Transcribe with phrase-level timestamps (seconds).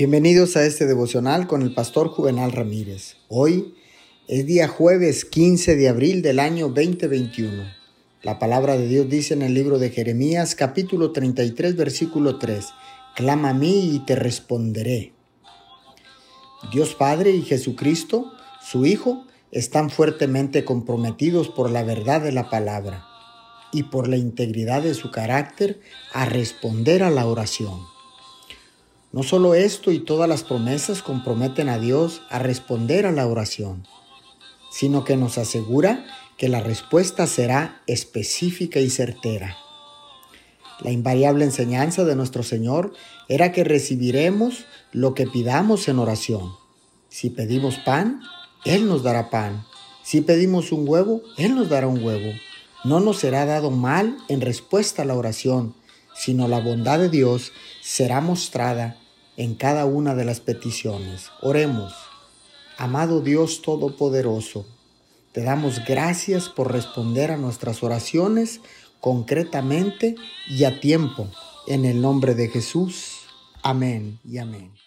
[0.00, 3.16] Bienvenidos a este devocional con el pastor Juvenal Ramírez.
[3.28, 3.74] Hoy
[4.28, 7.64] es día jueves 15 de abril del año 2021.
[8.22, 12.64] La palabra de Dios dice en el libro de Jeremías capítulo 33 versículo 3,
[13.14, 15.12] Clama a mí y te responderé.
[16.72, 18.32] Dios Padre y Jesucristo,
[18.62, 23.04] su Hijo, están fuertemente comprometidos por la verdad de la palabra
[23.70, 25.78] y por la integridad de su carácter
[26.14, 27.99] a responder a la oración.
[29.12, 33.84] No solo esto y todas las promesas comprometen a Dios a responder a la oración,
[34.70, 39.56] sino que nos asegura que la respuesta será específica y certera.
[40.80, 42.92] La invariable enseñanza de nuestro Señor
[43.28, 46.52] era que recibiremos lo que pidamos en oración.
[47.08, 48.22] Si pedimos pan,
[48.64, 49.64] Él nos dará pan.
[50.04, 52.32] Si pedimos un huevo, Él nos dará un huevo.
[52.84, 55.74] No nos será dado mal en respuesta a la oración,
[56.20, 58.96] sino la bondad de Dios será mostrada
[59.36, 61.30] en cada una de las peticiones.
[61.40, 61.94] Oremos.
[62.76, 64.66] Amado Dios Todopoderoso,
[65.32, 68.60] te damos gracias por responder a nuestras oraciones
[69.00, 70.14] concretamente
[70.48, 71.28] y a tiempo.
[71.66, 73.20] En el nombre de Jesús.
[73.62, 74.80] Amén y amén.